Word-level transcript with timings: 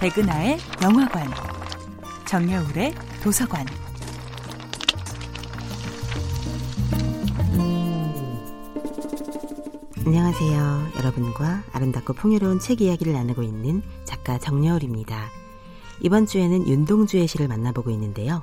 백은하의 0.00 0.56
영화관, 0.82 1.28
정여울의 2.26 2.94
도서관. 3.22 3.66
안녕하세요. 10.06 10.92
여러분과 10.96 11.62
아름답고 11.72 12.14
풍요로운 12.14 12.60
책 12.60 12.80
이야기를 12.80 13.12
나누고 13.12 13.42
있는 13.42 13.82
작가 14.04 14.38
정여울입니다. 14.38 15.28
이번 16.00 16.24
주에는 16.24 16.66
윤동주의 16.66 17.28
시를 17.28 17.46
만나보고 17.46 17.90
있는데요. 17.90 18.40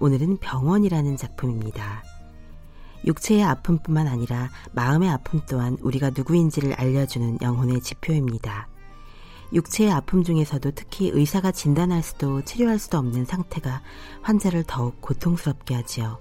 오늘은 0.00 0.36
병원이라는 0.36 1.16
작품입니다. 1.16 2.04
육체의 3.06 3.42
아픔뿐만 3.44 4.06
아니라 4.06 4.50
마음의 4.72 5.08
아픔 5.08 5.40
또한 5.48 5.78
우리가 5.80 6.10
누구인지를 6.10 6.74
알려주는 6.74 7.38
영혼의 7.40 7.80
지표입니다. 7.80 8.68
육체의 9.52 9.90
아픔 9.90 10.22
중에서도 10.22 10.70
특히 10.72 11.10
의사가 11.12 11.52
진단할 11.52 12.02
수도 12.02 12.42
치료할 12.42 12.78
수도 12.78 12.98
없는 12.98 13.24
상태가 13.24 13.82
환자를 14.22 14.64
더욱 14.66 15.00
고통스럽게 15.00 15.74
하지요. 15.74 16.18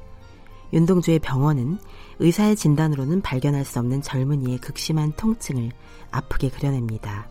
윤동주의 0.73 1.19
병원은 1.19 1.77
의사의 2.19 2.55
진단으로는 2.55 3.21
발견할 3.21 3.65
수 3.65 3.79
없는 3.79 4.01
젊은이의 4.01 4.59
극심한 4.59 5.13
통증을 5.13 5.71
아프게 6.11 6.49
그려냅니다. 6.49 7.27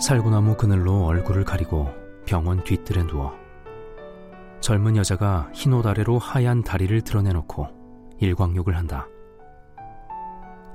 살구나무 0.00 0.56
그늘로 0.56 1.04
얼굴을 1.06 1.44
가리고 1.44 1.88
병원 2.26 2.62
뒤뜰에 2.64 3.06
누워 3.06 3.34
젊은 4.60 4.96
여자가 4.96 5.48
흰 5.54 5.72
옷 5.72 5.86
아래로 5.86 6.18
하얀 6.18 6.62
다리를 6.62 7.00
드러내놓고 7.02 7.68
일광욕을 8.20 8.76
한다. 8.76 9.06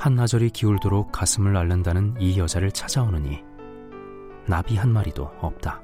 한나절이 0.01 0.49
기울도록 0.49 1.11
가슴을 1.11 1.55
앓는다는 1.55 2.15
이 2.19 2.39
여자를 2.39 2.71
찾아오느니 2.71 3.43
나비 4.47 4.75
한 4.75 4.91
마리도 4.91 5.29
없다. 5.39 5.79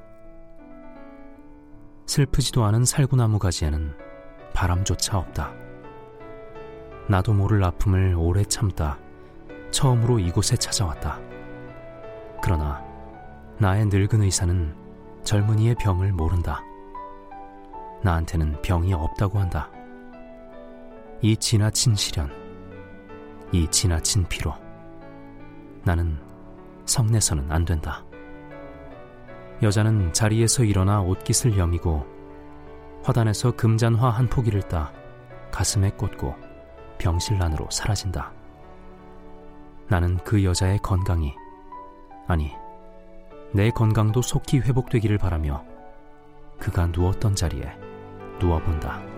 슬프지도 2.08 2.64
않은 2.66 2.84
살구나무 2.84 3.38
가지에는 3.38 3.94
바람조차 4.56 5.20
없다. 5.20 5.54
나도 7.08 7.32
모를 7.34 7.64
아픔을 7.64 8.16
오래 8.18 8.44
참다 8.44 8.98
처음으로 9.70 10.18
이곳에 10.18 10.58
찾아왔다. 10.58 11.20
그러나 12.42 12.84
나의 13.60 13.86
늙은 13.86 14.24
의사는 14.24 14.76
젊은이의 15.26 15.76
병을 15.76 16.12
모른다. 16.12 16.64
나한테는 18.02 18.64
병이 18.64 18.96
없다고 18.96 19.38
한다. 19.38 19.70
이 21.22 21.38
지나친 21.38 21.94
시련, 21.94 22.47
이 23.52 23.68
지나친 23.68 24.26
피로. 24.28 24.54
나는 25.84 26.20
성내서는 26.86 27.52
안 27.52 27.66
된다. 27.66 28.04
여자는 29.62 30.14
자리에서 30.14 30.64
일어나 30.64 31.02
옷깃을 31.02 31.58
여미고 31.58 32.06
화단에서 33.04 33.56
금잔화 33.56 34.10
한 34.10 34.28
포기를 34.28 34.62
따 34.64 34.92
가슴에 35.52 35.92
꽂고 35.92 36.36
병실란으로 36.98 37.70
사라진다. 37.72 38.34
나는 39.88 40.18
그 40.18 40.44
여자의 40.44 40.80
건강이, 40.80 41.34
아니, 42.28 42.52
내 43.54 43.72
건강도 43.72 44.22
속히 44.22 44.60
회복되기를 44.60 45.18
바라며 45.18 45.64
그가 46.60 46.88
누웠던 46.88 47.36
자리에 47.36 47.78
누워본다. 48.40 49.17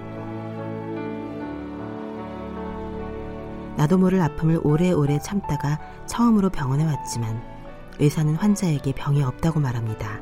나도 3.79 3.97
모를 3.97 4.19
아픔을 4.19 4.59
오래오래 4.61 5.19
참다가 5.19 5.79
처음으로 6.05 6.49
병원에 6.49 6.83
왔지만 6.83 7.41
의사는 7.99 8.35
환자에게 8.35 8.91
병이 8.91 9.23
없다고 9.23 9.61
말합니다. 9.61 10.19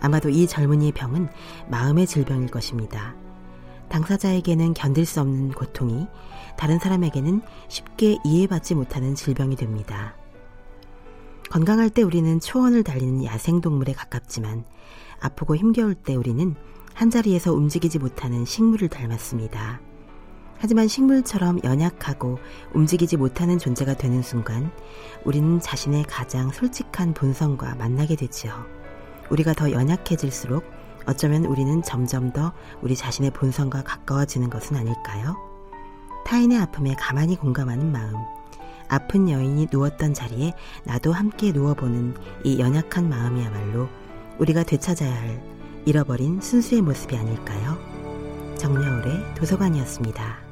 아마도 0.00 0.28
이 0.28 0.48
젊은이의 0.48 0.90
병은 0.90 1.28
마음의 1.68 2.08
질병일 2.08 2.48
것입니다. 2.48 3.14
당사자에게는 3.90 4.74
견딜 4.74 5.06
수 5.06 5.20
없는 5.20 5.52
고통이 5.52 6.08
다른 6.56 6.80
사람에게는 6.80 7.42
쉽게 7.68 8.18
이해받지 8.24 8.74
못하는 8.74 9.14
질병이 9.14 9.54
됩니다. 9.54 10.16
건강할 11.48 11.90
때 11.90 12.02
우리는 12.02 12.40
초원을 12.40 12.82
달리는 12.82 13.24
야생동물에 13.24 13.92
가깝지만 13.92 14.64
아프고 15.20 15.54
힘겨울 15.54 15.94
때 15.94 16.16
우리는 16.16 16.56
한자리에서 16.94 17.52
움직이지 17.52 18.00
못하는 18.00 18.44
식물을 18.44 18.88
닮았습니다. 18.88 19.80
하지만 20.60 20.88
식물처럼 20.88 21.60
연약하고 21.64 22.38
움직이지 22.74 23.16
못하는 23.16 23.58
존재가 23.58 23.94
되는 23.94 24.20
순간 24.20 24.70
우리는 25.24 25.58
자신의 25.58 26.04
가장 26.04 26.52
솔직한 26.52 27.14
본성과 27.14 27.76
만나게 27.76 28.14
되지요. 28.14 28.66
우리가 29.30 29.54
더 29.54 29.72
연약해질수록 29.72 30.62
어쩌면 31.06 31.46
우리는 31.46 31.82
점점 31.82 32.30
더 32.32 32.52
우리 32.82 32.94
자신의 32.94 33.30
본성과 33.30 33.84
가까워지는 33.84 34.50
것은 34.50 34.76
아닐까요? 34.76 35.34
타인의 36.26 36.58
아픔에 36.58 36.94
가만히 36.98 37.36
공감하는 37.36 37.90
마음, 37.90 38.14
아픈 38.88 39.30
여인이 39.30 39.68
누웠던 39.72 40.12
자리에 40.12 40.52
나도 40.84 41.12
함께 41.12 41.52
누워보는 41.52 42.14
이 42.44 42.58
연약한 42.60 43.08
마음이야말로 43.08 43.88
우리가 44.38 44.64
되찾아야 44.64 45.10
할 45.10 45.42
잃어버린 45.86 46.42
순수의 46.42 46.82
모습이 46.82 47.16
아닐까요? 47.16 47.78
정여울의 48.58 49.36
도서관이었습니다. 49.36 50.49